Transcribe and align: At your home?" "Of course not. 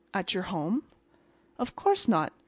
At 0.15 0.33
your 0.33 0.41
home?" 0.49 0.81
"Of 1.59 1.75
course 1.75 2.07
not. 2.07 2.33